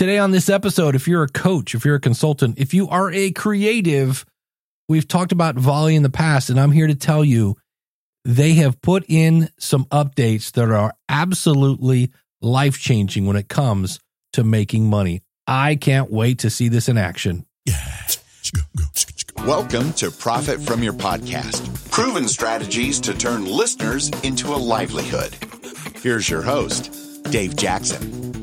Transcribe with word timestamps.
Today 0.00 0.16
on 0.16 0.30
this 0.30 0.48
episode, 0.48 0.94
if 0.94 1.06
you're 1.06 1.24
a 1.24 1.28
coach, 1.28 1.74
if 1.74 1.84
you're 1.84 1.96
a 1.96 2.00
consultant, 2.00 2.58
if 2.58 2.72
you 2.72 2.88
are 2.88 3.12
a 3.12 3.32
creative, 3.32 4.24
we've 4.88 5.06
talked 5.06 5.30
about 5.30 5.56
Volley 5.56 5.94
in 5.94 6.02
the 6.02 6.08
past, 6.08 6.48
and 6.48 6.58
I'm 6.58 6.70
here 6.70 6.86
to 6.86 6.94
tell 6.94 7.22
you 7.22 7.58
they 8.24 8.54
have 8.54 8.80
put 8.80 9.04
in 9.08 9.50
some 9.58 9.84
updates 9.90 10.52
that 10.52 10.70
are 10.70 10.94
absolutely 11.10 12.12
life 12.40 12.78
changing 12.78 13.26
when 13.26 13.36
it 13.36 13.50
comes 13.50 14.00
to 14.32 14.42
making 14.42 14.88
money. 14.88 15.20
I 15.46 15.74
can't 15.74 16.10
wait 16.10 16.38
to 16.38 16.48
see 16.48 16.68
this 16.68 16.88
in 16.88 16.96
action. 16.96 17.44
Welcome 19.44 19.92
to 19.92 20.10
Profit 20.10 20.62
from 20.62 20.82
Your 20.82 20.94
Podcast 20.94 21.90
proven 21.90 22.26
strategies 22.26 23.00
to 23.00 23.12
turn 23.12 23.44
listeners 23.44 24.08
into 24.22 24.48
a 24.48 24.56
livelihood. 24.56 25.36
Here's 25.96 26.30
your 26.30 26.40
host, 26.40 27.22
Dave 27.24 27.54
Jackson. 27.54 28.39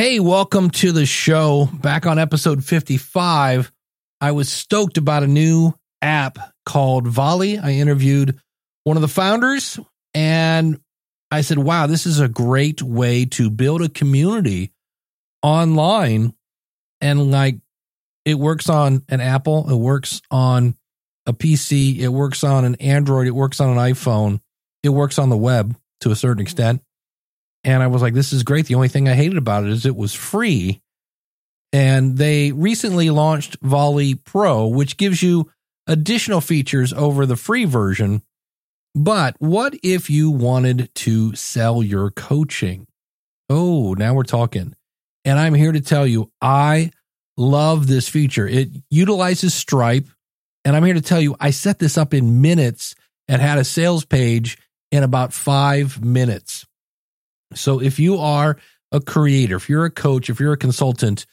Hey, 0.00 0.18
welcome 0.18 0.70
to 0.70 0.92
the 0.92 1.04
show. 1.04 1.66
Back 1.66 2.06
on 2.06 2.18
episode 2.18 2.64
55, 2.64 3.70
I 4.18 4.32
was 4.32 4.50
stoked 4.50 4.96
about 4.96 5.24
a 5.24 5.26
new 5.26 5.74
app 6.00 6.38
called 6.64 7.06
Volley. 7.06 7.58
I 7.58 7.72
interviewed 7.72 8.40
one 8.84 8.96
of 8.96 9.02
the 9.02 9.08
founders 9.08 9.78
and 10.14 10.80
I 11.30 11.42
said, 11.42 11.58
wow, 11.58 11.86
this 11.86 12.06
is 12.06 12.18
a 12.18 12.28
great 12.28 12.80
way 12.80 13.26
to 13.26 13.50
build 13.50 13.82
a 13.82 13.90
community 13.90 14.72
online. 15.42 16.32
And 17.02 17.30
like 17.30 17.58
it 18.24 18.38
works 18.38 18.70
on 18.70 19.02
an 19.10 19.20
Apple, 19.20 19.70
it 19.70 19.76
works 19.76 20.22
on 20.30 20.76
a 21.26 21.34
PC, 21.34 21.98
it 21.98 22.08
works 22.08 22.42
on 22.42 22.64
an 22.64 22.76
Android, 22.76 23.26
it 23.26 23.34
works 23.34 23.60
on 23.60 23.68
an 23.68 23.76
iPhone, 23.76 24.40
it 24.82 24.88
works 24.88 25.18
on 25.18 25.28
the 25.28 25.36
web 25.36 25.76
to 26.00 26.10
a 26.10 26.16
certain 26.16 26.40
extent. 26.40 26.80
And 27.64 27.82
I 27.82 27.88
was 27.88 28.02
like, 28.02 28.14
this 28.14 28.32
is 28.32 28.42
great. 28.42 28.66
The 28.66 28.74
only 28.74 28.88
thing 28.88 29.08
I 29.08 29.14
hated 29.14 29.36
about 29.36 29.64
it 29.64 29.70
is 29.70 29.84
it 29.84 29.96
was 29.96 30.14
free. 30.14 30.80
And 31.72 32.16
they 32.16 32.52
recently 32.52 33.10
launched 33.10 33.56
Volley 33.60 34.14
Pro, 34.14 34.66
which 34.66 34.96
gives 34.96 35.22
you 35.22 35.50
additional 35.86 36.40
features 36.40 36.92
over 36.92 37.26
the 37.26 37.36
free 37.36 37.64
version. 37.64 38.22
But 38.94 39.36
what 39.38 39.74
if 39.82 40.10
you 40.10 40.30
wanted 40.30 40.92
to 40.96 41.34
sell 41.34 41.82
your 41.82 42.10
coaching? 42.10 42.86
Oh, 43.48 43.94
now 43.94 44.14
we're 44.14 44.24
talking. 44.24 44.74
And 45.24 45.38
I'm 45.38 45.54
here 45.54 45.72
to 45.72 45.80
tell 45.80 46.06
you, 46.06 46.30
I 46.40 46.90
love 47.36 47.86
this 47.86 48.08
feature. 48.08 48.48
It 48.48 48.70
utilizes 48.90 49.54
Stripe. 49.54 50.06
And 50.64 50.76
I'm 50.76 50.84
here 50.84 50.94
to 50.94 51.00
tell 51.00 51.20
you, 51.20 51.36
I 51.40 51.50
set 51.50 51.78
this 51.78 51.96
up 51.96 52.12
in 52.14 52.40
minutes 52.40 52.94
and 53.28 53.40
had 53.40 53.58
a 53.58 53.64
sales 53.64 54.04
page 54.04 54.58
in 54.90 55.02
about 55.02 55.32
five 55.32 56.04
minutes. 56.04 56.66
So 57.54 57.80
if 57.80 57.98
you 57.98 58.18
are 58.18 58.56
a 58.92 59.00
creator, 59.00 59.56
if 59.56 59.68
you're 59.68 59.84
a 59.84 59.90
coach, 59.90 60.30
if 60.30 60.40
you're 60.40 60.52
a 60.52 60.58
consultant, 60.58 61.26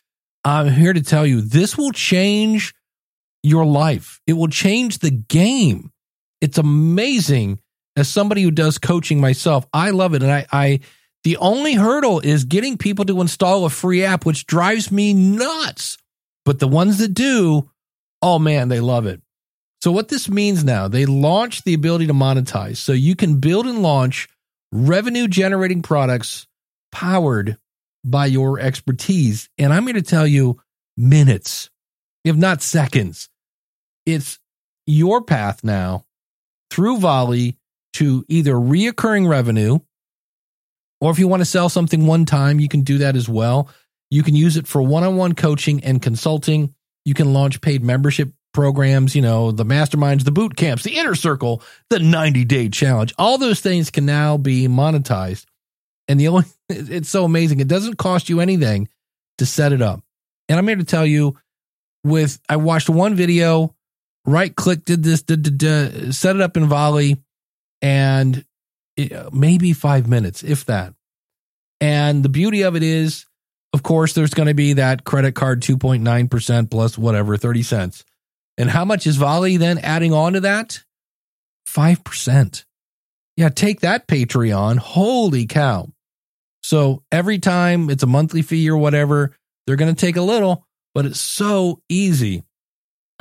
I'm 0.44 0.70
here 0.70 0.94
to 0.94 1.02
tell 1.02 1.26
you 1.26 1.42
this 1.42 1.78
will 1.78 1.92
change 1.92 2.74
your 3.44 3.66
life. 3.66 4.20
It 4.28 4.34
will 4.34 4.48
change 4.48 5.00
the 5.00 5.12
game. 5.12 5.92
It's 6.42 6.58
amazing. 6.58 7.60
As 7.96 8.08
somebody 8.08 8.44
who 8.44 8.52
does 8.52 8.78
coaching 8.78 9.20
myself, 9.20 9.66
I 9.74 9.90
love 9.90 10.14
it. 10.14 10.22
And 10.22 10.32
I, 10.32 10.46
I, 10.52 10.80
the 11.24 11.38
only 11.38 11.74
hurdle 11.74 12.20
is 12.20 12.46
getting 12.46 12.78
people 12.78 13.06
to 13.06 13.22
install 13.22 13.66
a 13.66 13.70
free 13.70 14.04
app, 14.04 14.26
which 14.26 14.46
drives 14.46 14.92
me 14.92 15.14
nuts. 15.14 15.98
But 16.46 16.60
the 16.60 16.68
ones 16.68 17.00
that 17.00 17.14
do, 17.14 17.70
oh 18.22 18.40
man, 18.40 18.70
they 18.70 18.80
love 18.80 19.06
it. 19.08 19.22
So 19.82 19.92
what 19.92 20.10
this 20.10 20.30
means 20.30 20.64
now, 20.64 20.88
they 20.88 21.06
launch 21.06 21.64
the 21.64 21.74
ability 21.74 22.08
to 22.08 22.14
monetize. 22.14 22.78
So 22.78 22.94
you 22.94 23.16
can 23.16 23.40
build 23.40 23.68
and 23.68 23.82
launch 23.82 24.28
revenue 24.72 25.28
generating 25.28 25.82
products 25.82 26.48
powered 26.92 27.58
by 28.04 28.26
your 28.26 28.60
expertise. 28.60 29.50
And 29.58 29.74
I'm 29.74 29.84
going 29.84 29.96
to 29.96 30.02
tell 30.02 30.28
you 30.28 30.62
minutes, 30.96 31.70
if 32.24 32.36
not 32.36 32.62
seconds. 32.62 33.30
It's 34.06 34.40
your 34.86 35.22
path 35.22 35.64
now 35.64 36.06
through 36.70 37.00
Volley 37.00 37.58
to 37.94 38.24
either 38.28 38.54
reoccurring 38.54 39.28
revenue, 39.28 39.80
or 41.02 41.12
if 41.12 41.20
you 41.20 41.28
want 41.28 41.42
to 41.42 41.46
sell 41.46 41.70
something 41.70 42.06
one 42.06 42.26
time, 42.26 42.60
you 42.60 42.68
can 42.68 42.82
do 42.82 43.00
that 43.00 43.16
as 43.16 43.28
well. 43.28 43.70
You 44.10 44.24
can 44.24 44.36
use 44.36 44.58
it 44.58 44.68
for 44.68 44.82
one 44.82 45.04
on 45.04 45.16
one 45.18 45.36
coaching 45.36 45.84
and 45.84 46.02
consulting. 46.02 46.74
You 47.06 47.14
can 47.14 47.34
launch 47.34 47.62
paid 47.62 47.84
membership 47.84 48.32
programs, 48.54 49.16
you 49.16 49.22
know, 49.22 49.52
the 49.52 49.66
masterminds, 49.66 50.24
the 50.24 50.32
boot 50.32 50.56
camps, 50.56 50.84
the 50.84 50.98
inner 50.98 51.16
circle, 51.16 51.62
the 51.90 52.00
90 52.00 52.46
day 52.46 52.70
challenge. 52.70 53.14
All 53.18 53.38
those 53.38 53.60
things 53.60 53.90
can 53.90 54.06
now 54.06 54.38
be 54.38 54.68
monetized. 54.68 55.46
And 56.08 56.20
the 56.20 56.30
only, 56.30 56.46
it's 56.70 57.10
so 57.10 57.26
amazing. 57.26 57.60
It 57.60 57.68
doesn't 57.68 57.98
cost 57.98 58.30
you 58.30 58.40
anything 58.40 58.90
to 59.38 59.46
set 59.46 59.74
it 59.74 59.82
up. 59.82 60.02
And 60.50 60.58
I'm 60.58 60.68
here 60.68 60.78
to 60.78 60.84
tell 60.84 61.06
you 61.06 61.38
with, 62.04 62.40
I 62.48 62.56
watched 62.56 62.90
one 62.90 63.16
video, 63.16 63.76
right 64.26 64.56
click, 64.56 64.86
did 64.86 65.04
this, 65.04 65.22
did, 65.22 65.44
did, 65.44 65.58
did, 65.58 66.16
set 66.16 66.36
it 66.36 66.42
up 66.42 66.58
in 66.58 66.68
Volley 66.68 67.18
and 67.82 68.46
it, 68.96 69.34
maybe 69.34 69.74
five 69.74 70.08
minutes, 70.08 70.44
if 70.44 70.66
that. 70.66 70.94
And 71.80 72.24
the 72.24 72.30
beauty 72.30 72.64
of 72.64 72.76
it 72.76 72.84
is, 72.84 73.26
of 73.74 73.84
course, 73.84 74.14
there's 74.14 74.34
going 74.34 74.48
to 74.48 74.54
be 74.54 74.74
that 74.74 75.04
credit 75.04 75.36
card 75.36 75.62
2.9% 75.62 76.72
plus 76.72 76.98
whatever, 76.98 77.38
30 77.38 77.64
cents. 77.64 78.04
And 78.58 78.70
how 78.70 78.86
much 78.86 79.06
is 79.06 79.18
Volley 79.18 79.58
then 79.58 79.78
adding 79.80 80.14
on 80.14 80.34
to 80.34 80.42
that? 80.42 80.84
5%. 81.68 82.66
Yeah, 83.36 83.50
take 83.50 83.82
that 83.82 84.08
Patreon. 84.08 84.78
Holy 84.78 85.46
cow. 85.46 85.90
So 86.64 87.04
every 87.12 87.40
time 87.40 87.90
it's 87.90 88.04
a 88.04 88.08
monthly 88.08 88.42
fee 88.42 88.70
or 88.70 88.78
whatever, 88.78 89.36
they're 89.66 89.76
going 89.76 89.94
to 89.94 90.06
take 90.06 90.16
a 90.16 90.22
little, 90.22 90.66
but 90.96 91.06
it's 91.06 91.20
so 91.20 91.82
easy. 91.88 92.44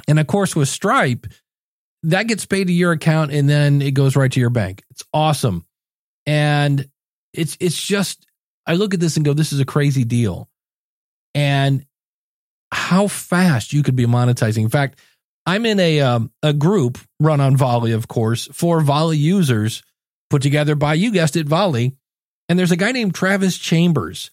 And 0.09 0.19
of 0.19 0.27
course, 0.27 0.57
with 0.57 0.69
Stripe, 0.69 1.27
that 2.05 2.29
gets 2.29 2.47
paid 2.47 2.69
to 2.69 2.73
your 2.73 2.93
account 2.93 3.33
and 3.33 3.49
then 3.49 3.83
it 3.83 3.93
goes 3.93 4.17
right 4.17 4.31
to 4.31 4.41
your 4.41 4.51
bank. 4.51 4.83
It's 4.91 5.03
awesome. 5.13 5.67
And 6.25 6.89
it's 7.33 7.57
it's 7.61 7.81
just 7.81 8.27
I 8.67 8.75
look 8.75 8.95
at 8.95 9.01
this 9.01 9.17
and 9.17 9.25
go, 9.25 9.33
this 9.33 9.53
is 9.53 9.61
a 9.61 9.65
crazy 9.65 10.05
deal. 10.05 10.49
And 11.35 11.85
how 12.73 13.09
fast 13.09 13.73
you 13.73 13.83
could 13.83 13.97
be 13.97 14.07
monetizing. 14.07 14.63
In 14.63 14.69
fact, 14.69 15.01
I'm 15.47 15.65
in 15.65 15.79
a 15.79 16.01
um, 16.01 16.33
a 16.43 16.53
group 16.53 16.99
run 17.21 17.41
on 17.41 17.57
Volley, 17.57 17.93
of 17.93 18.09
course, 18.09 18.49
for 18.53 18.81
Volley 18.81 19.17
users, 19.17 19.83
put 20.29 20.43
together 20.43 20.75
by 20.75 20.95
you 20.95 21.13
guessed 21.13 21.37
it, 21.37 21.47
Volley. 21.47 21.97
And 22.49 22.59
there's 22.59 22.73
a 22.73 22.77
guy 22.77 22.93
named 22.93 23.15
Travis 23.15 23.57
Chambers, 23.57 24.31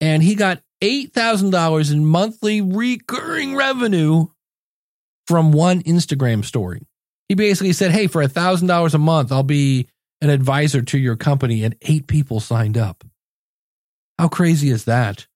and 0.00 0.22
he 0.22 0.34
got 0.34 0.62
eight 0.82 1.12
thousand 1.12 1.50
dollars 1.50 1.90
in 1.90 2.04
monthly 2.04 2.60
recurring 2.60 3.54
revenue 3.54 4.26
from 5.28 5.52
one 5.52 5.82
Instagram 5.82 6.44
story. 6.44 6.86
He 7.28 7.36
basically 7.36 7.72
said, 7.72 7.92
"Hey, 7.92 8.08
for 8.08 8.22
a 8.22 8.28
thousand 8.28 8.66
dollars 8.66 8.94
a 8.94 8.98
month, 8.98 9.30
I'll 9.30 9.44
be 9.44 9.86
an 10.20 10.30
advisor 10.30 10.82
to 10.82 10.98
your 10.98 11.16
company," 11.16 11.62
and 11.62 11.76
eight 11.82 12.08
people 12.08 12.40
signed 12.40 12.76
up. 12.76 13.04
How 14.18 14.26
crazy 14.26 14.70
is 14.70 14.86
that? 14.86 15.28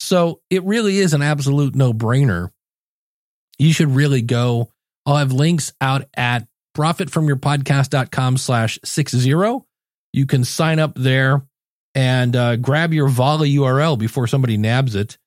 So 0.00 0.40
it 0.48 0.64
really 0.64 0.98
is 0.98 1.12
an 1.12 1.22
absolute 1.22 1.74
no 1.74 1.92
brainer 1.92 2.50
you 3.58 3.72
should 3.72 3.90
really 3.90 4.22
go. 4.22 4.70
I'll 5.06 5.16
have 5.16 5.32
links 5.32 5.72
out 5.80 6.04
at 6.16 6.46
profitfromyourpodcast.com 6.76 8.36
slash 8.36 8.78
six 8.84 9.12
zero. 9.12 9.66
You 10.12 10.26
can 10.26 10.44
sign 10.44 10.78
up 10.78 10.94
there 10.94 11.42
and 11.94 12.34
uh, 12.34 12.56
grab 12.56 12.92
your 12.92 13.08
Volley 13.08 13.54
URL 13.54 13.98
before 13.98 14.26
somebody 14.26 14.56
nabs 14.56 14.94
it. 14.94 15.18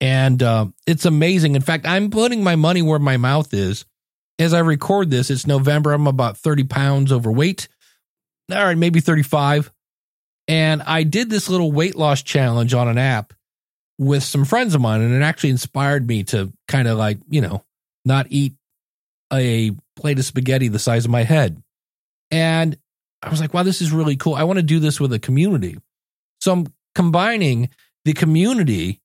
And 0.00 0.42
uh, 0.42 0.66
it's 0.86 1.06
amazing. 1.06 1.54
In 1.54 1.62
fact, 1.62 1.86
I'm 1.86 2.10
putting 2.10 2.44
my 2.44 2.56
money 2.56 2.82
where 2.82 2.98
my 2.98 3.16
mouth 3.16 3.52
is. 3.54 3.84
As 4.38 4.52
I 4.52 4.58
record 4.60 5.10
this, 5.10 5.30
it's 5.30 5.46
November. 5.46 5.92
I'm 5.92 6.06
about 6.06 6.36
30 6.36 6.64
pounds 6.64 7.12
overweight. 7.12 7.68
All 8.52 8.62
right, 8.62 8.76
maybe 8.76 9.00
35. 9.00 9.72
And 10.48 10.82
I 10.82 11.02
did 11.02 11.30
this 11.30 11.48
little 11.48 11.72
weight 11.72 11.96
loss 11.96 12.22
challenge 12.22 12.74
on 12.74 12.88
an 12.88 12.98
app 12.98 13.32
with 13.98 14.22
some 14.22 14.44
friends 14.44 14.74
of 14.74 14.80
mine, 14.80 15.00
and 15.00 15.14
it 15.14 15.22
actually 15.22 15.50
inspired 15.50 16.06
me 16.06 16.24
to 16.24 16.52
kind 16.68 16.88
of 16.88 16.98
like, 16.98 17.18
you 17.28 17.40
know, 17.40 17.64
not 18.04 18.26
eat 18.30 18.54
a 19.32 19.72
plate 19.96 20.18
of 20.18 20.24
spaghetti 20.24 20.68
the 20.68 20.78
size 20.78 21.04
of 21.04 21.10
my 21.10 21.24
head. 21.24 21.62
And 22.30 22.76
I 23.22 23.30
was 23.30 23.40
like, 23.40 23.54
wow, 23.54 23.62
this 23.62 23.80
is 23.80 23.92
really 23.92 24.16
cool. 24.16 24.34
I 24.34 24.44
want 24.44 24.58
to 24.58 24.62
do 24.62 24.78
this 24.78 25.00
with 25.00 25.12
a 25.12 25.18
community. 25.18 25.78
So 26.40 26.52
I'm 26.52 26.66
combining 26.94 27.70
the 28.04 28.12
community 28.12 29.00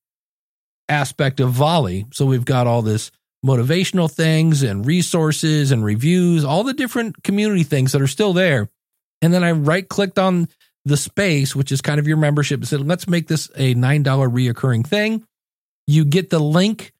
aspect 0.88 1.40
of 1.40 1.50
Volley. 1.50 2.06
So 2.12 2.26
we've 2.26 2.44
got 2.44 2.66
all 2.66 2.82
this 2.82 3.10
motivational 3.44 4.10
things 4.10 4.62
and 4.62 4.86
resources 4.86 5.72
and 5.72 5.84
reviews, 5.84 6.44
all 6.44 6.62
the 6.62 6.74
different 6.74 7.22
community 7.24 7.64
things 7.64 7.92
that 7.92 8.02
are 8.02 8.06
still 8.06 8.32
there. 8.32 8.68
And 9.20 9.32
then 9.32 9.42
I 9.42 9.52
right 9.52 9.88
clicked 9.88 10.18
on 10.18 10.48
the 10.84 10.96
space, 10.96 11.54
which 11.54 11.70
is 11.70 11.80
kind 11.80 12.00
of 12.00 12.08
your 12.08 12.16
membership, 12.16 12.58
and 12.60 12.68
said, 12.68 12.86
let's 12.86 13.08
make 13.08 13.28
this 13.28 13.48
a 13.56 13.74
$9 13.74 14.04
reoccurring 14.04 14.86
thing. 14.86 15.24
You 15.86 16.04
get 16.04 16.30
the 16.30 16.40
link 16.40 16.92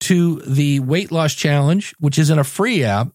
to 0.00 0.40
the 0.40 0.80
weight 0.80 1.12
loss 1.12 1.34
challenge, 1.34 1.94
which 1.98 2.18
is 2.18 2.30
in 2.30 2.38
a 2.38 2.44
free 2.44 2.84
app, 2.84 3.08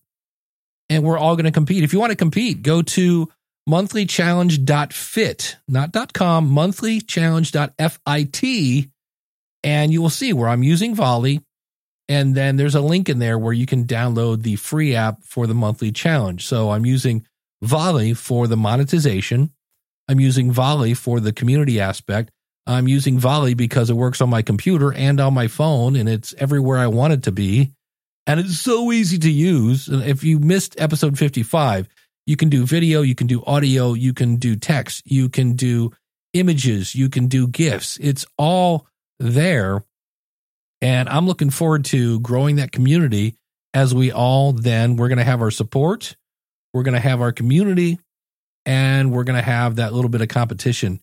and 0.89 1.03
we're 1.03 1.17
all 1.17 1.35
going 1.35 1.45
to 1.45 1.51
compete. 1.51 1.83
If 1.83 1.93
you 1.93 1.99
want 1.99 2.11
to 2.11 2.17
compete, 2.17 2.61
go 2.63 2.81
to 2.81 3.29
monthlychallenge.fit, 3.69 5.57
not 5.67 6.13
.com, 6.13 6.49
monthlychallenge.fit, 6.49 8.89
and 9.63 9.93
you 9.93 10.01
will 10.01 10.09
see 10.09 10.33
where 10.33 10.49
I'm 10.49 10.63
using 10.63 10.95
Volley. 10.95 11.41
And 12.09 12.33
then 12.35 12.57
there's 12.57 12.73
a 12.75 12.81
link 12.81 13.07
in 13.09 13.19
there 13.19 13.39
where 13.39 13.53
you 13.53 13.65
can 13.65 13.85
download 13.85 14.41
the 14.41 14.57
free 14.57 14.95
app 14.95 15.23
for 15.23 15.47
the 15.47 15.53
monthly 15.53 15.91
challenge. 15.91 16.45
So 16.45 16.71
I'm 16.71 16.85
using 16.85 17.25
Volley 17.61 18.13
for 18.13 18.47
the 18.47 18.57
monetization. 18.57 19.51
I'm 20.11 20.19
using 20.19 20.51
Volley 20.51 20.93
for 20.93 21.21
the 21.21 21.31
community 21.31 21.79
aspect. 21.79 22.31
I'm 22.67 22.89
using 22.89 23.17
Volley 23.17 23.53
because 23.53 23.89
it 23.89 23.95
works 23.95 24.19
on 24.19 24.29
my 24.29 24.41
computer 24.41 24.91
and 24.93 25.21
on 25.21 25.33
my 25.33 25.47
phone 25.47 25.95
and 25.95 26.09
it's 26.09 26.35
everywhere 26.37 26.77
I 26.77 26.87
want 26.87 27.13
it 27.13 27.23
to 27.23 27.31
be. 27.31 27.71
And 28.27 28.37
it's 28.37 28.59
so 28.59 28.91
easy 28.91 29.17
to 29.19 29.31
use. 29.31 29.87
And 29.87 30.03
if 30.03 30.21
you 30.25 30.37
missed 30.37 30.79
episode 30.79 31.17
55, 31.17 31.87
you 32.25 32.35
can 32.35 32.49
do 32.49 32.65
video, 32.65 33.01
you 33.03 33.15
can 33.15 33.27
do 33.27 33.41
audio, 33.45 33.93
you 33.93 34.13
can 34.13 34.35
do 34.35 34.57
text, 34.57 35.01
you 35.05 35.29
can 35.29 35.53
do 35.53 35.91
images, 36.33 36.93
you 36.93 37.09
can 37.09 37.27
do 37.27 37.47
GIFs. 37.47 37.97
It's 38.01 38.25
all 38.37 38.87
there. 39.17 39.85
And 40.81 41.07
I'm 41.07 41.25
looking 41.25 41.51
forward 41.51 41.85
to 41.85 42.19
growing 42.19 42.57
that 42.57 42.73
community 42.73 43.37
as 43.73 43.95
we 43.95 44.11
all 44.11 44.51
then, 44.51 44.97
we're 44.97 45.07
going 45.07 45.19
to 45.19 45.23
have 45.23 45.41
our 45.41 45.51
support, 45.51 46.17
we're 46.73 46.83
going 46.83 46.95
to 46.95 46.99
have 46.99 47.21
our 47.21 47.31
community, 47.31 47.97
and 48.65 49.11
we're 49.11 49.23
going 49.23 49.37
to 49.37 49.45
have 49.45 49.77
that 49.77 49.93
little 49.93 50.09
bit 50.09 50.21
of 50.21 50.27
competition. 50.27 50.99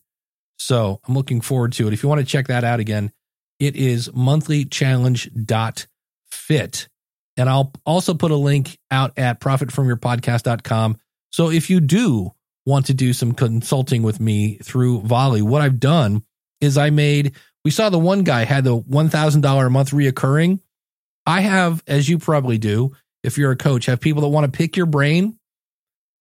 So 0.57 0.99
I'm 1.07 1.15
looking 1.15 1.41
forward 1.41 1.73
to 1.73 1.87
it. 1.87 1.93
If 1.93 2.03
you 2.03 2.09
want 2.09 2.19
to 2.19 2.25
check 2.25 2.47
that 2.47 2.63
out 2.63 2.79
again, 2.79 3.11
it 3.59 3.75
is 3.75 4.09
monthlychallenge.fit. 4.09 6.87
And 7.37 7.49
I'll 7.49 7.71
also 7.85 8.13
put 8.13 8.31
a 8.31 8.35
link 8.35 8.77
out 8.91 9.17
at 9.17 9.39
profitfromyourpodcast.com. 9.39 10.97
So 11.31 11.49
if 11.49 11.69
you 11.69 11.79
do 11.79 12.31
want 12.65 12.87
to 12.87 12.93
do 12.93 13.13
some 13.13 13.31
consulting 13.31 14.03
with 14.03 14.19
me 14.19 14.57
through 14.57 15.01
Volley, 15.01 15.41
what 15.41 15.61
I've 15.61 15.79
done 15.79 16.23
is 16.59 16.77
I 16.77 16.89
made, 16.89 17.35
we 17.63 17.71
saw 17.71 17.89
the 17.89 17.97
one 17.97 18.23
guy 18.23 18.43
had 18.43 18.65
the 18.65 18.77
$1,000 18.77 19.65
a 19.65 19.69
month 19.69 19.91
reoccurring. 19.91 20.59
I 21.25 21.41
have, 21.41 21.81
as 21.87 22.09
you 22.09 22.17
probably 22.17 22.57
do, 22.57 22.93
if 23.23 23.37
you're 23.37 23.51
a 23.51 23.55
coach, 23.55 23.85
have 23.85 24.01
people 24.01 24.23
that 24.23 24.29
want 24.29 24.51
to 24.51 24.57
pick 24.57 24.75
your 24.75 24.85
brain. 24.85 25.38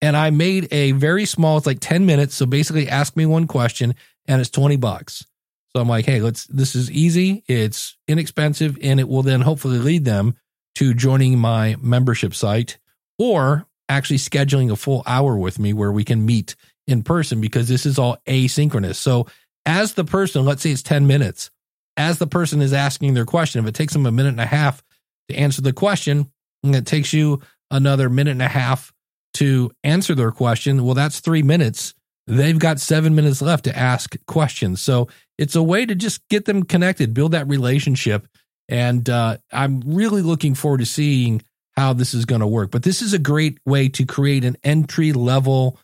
And 0.01 0.17
I 0.17 0.31
made 0.31 0.69
a 0.73 0.93
very 0.93 1.25
small, 1.25 1.59
it's 1.59 1.67
like 1.67 1.81
10 1.81 2.07
minutes. 2.07 2.35
So 2.35 2.47
basically 2.47 2.89
ask 2.89 3.17
me 3.17 3.27
one 3.27 3.47
question 3.47 3.95
and 4.27 4.41
it's 4.41 4.51
20 4.51 4.77
bucks. 4.77 5.27
So 5.71 5.81
I'm 5.81 5.89
like, 5.89 6.07
hey, 6.07 6.21
let's, 6.21 6.47
this 6.47 6.75
is 6.75 6.91
easy. 6.91 7.45
It's 7.47 7.97
inexpensive 8.07 8.79
and 8.83 9.01
it 9.01 9.09
will 9.09 9.23
then 9.23 9.41
hopefully 9.41 9.79
lead 9.79 10.05
them 10.05 10.37
to 10.77 10.95
joining 10.95 11.39
my 11.39 11.77
membership 11.81 12.35
site 12.35 12.79
or 13.19 13.67
actually 13.89 14.19
scheduling 14.19 14.71
a 14.71 14.77
full 14.77 15.03
hour 15.07 15.37
with 15.37 15.59
me 15.59 15.73
where 15.73 15.91
we 15.91 16.05
can 16.05 16.25
meet 16.25 16.55
in 16.87 17.03
person 17.03 17.41
because 17.41 17.69
this 17.69 17.85
is 17.85 17.99
all 17.99 18.19
asynchronous. 18.27 18.97
So 18.97 19.27
as 19.67 19.95
the 19.95 20.05
person, 20.05 20.45
let's 20.45 20.63
say 20.63 20.71
it's 20.71 20.83
10 20.83 21.07
minutes, 21.07 21.51
as 21.97 22.19
the 22.19 22.27
person 22.27 22.63
is 22.63 22.73
asking 22.73 23.15
their 23.15 23.27
question, 23.27 23.63
if 23.63 23.69
it 23.69 23.75
takes 23.75 23.93
them 23.93 24.07
a 24.07 24.13
minute 24.13 24.31
and 24.31 24.41
a 24.41 24.47
half 24.47 24.83
to 25.29 25.35
answer 25.35 25.61
the 25.61 25.73
question 25.73 26.31
and 26.63 26.75
it 26.75 26.87
takes 26.87 27.13
you 27.13 27.41
another 27.71 28.09
minute 28.09 28.31
and 28.31 28.43
a 28.43 28.49
half 28.49 28.93
to 29.39 29.71
answer 29.83 30.15
their 30.15 30.31
question, 30.31 30.85
well, 30.85 30.95
that's 30.95 31.21
three 31.21 31.43
minutes. 31.43 31.95
They've 32.27 32.59
got 32.59 32.79
seven 32.79 33.15
minutes 33.15 33.41
left 33.41 33.65
to 33.65 33.77
ask 33.77 34.15
questions. 34.27 34.81
So 34.83 35.09
it's 35.39 35.57
a 35.57 35.63
way 35.63 35.87
to 35.87 35.95
just 35.95 36.27
get 36.29 36.45
them 36.45 36.63
connected, 36.63 37.15
build 37.15 37.33
that 37.33 37.49
relationship 37.49 38.29
and 38.69 39.09
uh, 39.09 39.39
I'm 39.53 39.81
really 39.81 40.23
looking 40.23 40.55
forward 40.55 40.79
to 40.79 40.87
seeing 40.87 41.43
how 41.77 41.93
this 41.93 42.13
is 42.13 42.25
going 42.25 42.41
to 42.41 42.47
work. 42.47 42.71
But 42.71 42.83
this 42.83 43.03
is 43.03 43.15
a 43.15 43.19
great 43.19 43.59
way 43.65 43.89
to 43.91 44.05
create 44.05 44.45
an 44.45 44.57
entry 44.63 45.13
level, 45.13 45.79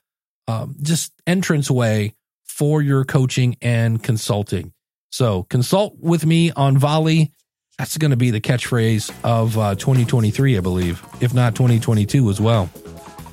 um, 0.48 0.76
just 0.82 1.12
entrance 1.26 1.70
way 1.70 2.14
for 2.44 2.82
your 2.82 3.04
coaching 3.04 3.56
and 3.62 4.02
consulting. 4.02 4.72
So 5.10 5.44
consult 5.44 5.96
with 5.98 6.26
me 6.26 6.50
on 6.52 6.76
Volley. 6.76 7.32
That's 7.78 7.96
going 7.96 8.10
to 8.10 8.16
be 8.16 8.30
the 8.30 8.40
catchphrase 8.40 9.12
of 9.24 9.58
uh, 9.58 9.74
2023, 9.76 10.56
I 10.56 10.60
believe, 10.60 11.04
if 11.20 11.32
not 11.32 11.54
2022 11.54 12.28
as 12.30 12.40
well. 12.40 12.68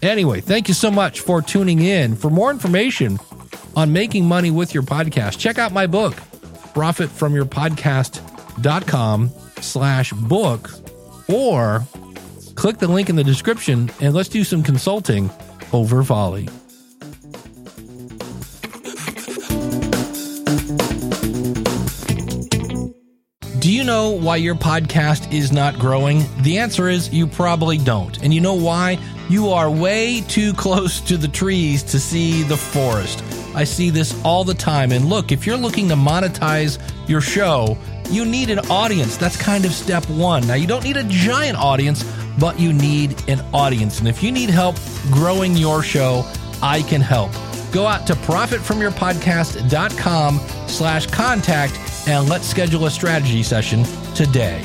Anyway, 0.01 0.41
thank 0.41 0.67
you 0.67 0.73
so 0.73 0.89
much 0.89 1.19
for 1.19 1.41
tuning 1.41 1.79
in. 1.79 2.15
For 2.15 2.29
more 2.29 2.49
information 2.49 3.19
on 3.75 3.93
making 3.93 4.25
money 4.25 4.49
with 4.51 4.73
your 4.73 4.83
podcast, 4.83 5.37
check 5.37 5.57
out 5.59 5.71
my 5.71 5.85
book, 5.87 6.15
Profit 6.73 7.09
from 7.09 7.35
Your 7.35 7.45
Podcast.com 7.45 9.29
slash 9.61 10.11
book 10.13 10.71
or 11.29 11.85
click 12.55 12.79
the 12.79 12.87
link 12.87 13.09
in 13.09 13.15
the 13.15 13.23
description 13.23 13.91
and 14.01 14.13
let's 14.13 14.29
do 14.29 14.43
some 14.43 14.63
consulting 14.63 15.29
over 15.71 16.01
Volley. 16.01 16.49
Do 23.59 23.71
you 23.71 23.83
know 23.83 24.09
why 24.09 24.37
your 24.37 24.55
podcast 24.55 25.31
is 25.31 25.51
not 25.51 25.77
growing? 25.77 26.23
The 26.41 26.57
answer 26.57 26.89
is 26.89 27.13
you 27.13 27.27
probably 27.27 27.77
don't. 27.77 28.17
And 28.23 28.33
you 28.33 28.41
know 28.41 28.55
why? 28.55 28.97
You 29.31 29.49
are 29.51 29.71
way 29.71 30.19
too 30.19 30.53
close 30.53 30.99
to 31.01 31.15
the 31.15 31.27
trees 31.29 31.83
to 31.83 32.01
see 32.01 32.43
the 32.43 32.57
forest. 32.57 33.23
I 33.55 33.63
see 33.63 33.89
this 33.89 34.21
all 34.25 34.43
the 34.43 34.53
time. 34.53 34.91
And 34.91 35.05
look, 35.05 35.31
if 35.31 35.47
you're 35.47 35.55
looking 35.55 35.87
to 35.87 35.95
monetize 35.95 36.77
your 37.07 37.21
show, 37.21 37.77
you 38.09 38.25
need 38.25 38.49
an 38.49 38.59
audience. 38.69 39.15
That's 39.15 39.41
kind 39.41 39.63
of 39.63 39.71
step 39.71 40.03
one. 40.09 40.45
Now, 40.47 40.55
you 40.55 40.67
don't 40.67 40.83
need 40.83 40.97
a 40.97 41.05
giant 41.05 41.57
audience, 41.57 42.03
but 42.41 42.59
you 42.59 42.73
need 42.73 43.23
an 43.29 43.39
audience. 43.53 43.99
And 43.99 44.09
if 44.09 44.21
you 44.21 44.33
need 44.33 44.49
help 44.49 44.75
growing 45.11 45.55
your 45.55 45.81
show, 45.81 46.29
I 46.61 46.81
can 46.81 46.99
help. 46.99 47.31
Go 47.71 47.87
out 47.87 48.05
to 48.07 48.15
profitfromyourpodcast.com 48.15 50.39
slash 50.67 51.07
contact 51.07 51.79
and 52.05 52.27
let's 52.27 52.47
schedule 52.47 52.85
a 52.85 52.91
strategy 52.91 53.43
session 53.43 53.85
today. 54.13 54.61